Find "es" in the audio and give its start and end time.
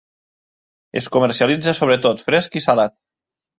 1.01-1.09